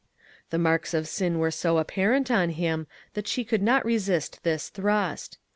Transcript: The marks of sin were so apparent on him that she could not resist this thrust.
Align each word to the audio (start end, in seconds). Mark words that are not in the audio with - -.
The 0.49 0.57
marks 0.57 0.95
of 0.95 1.07
sin 1.07 1.37
were 1.37 1.51
so 1.51 1.77
apparent 1.77 2.31
on 2.31 2.49
him 2.49 2.87
that 3.13 3.27
she 3.27 3.43
could 3.43 3.61
not 3.61 3.85
resist 3.85 4.41
this 4.41 4.69
thrust. 4.69 5.37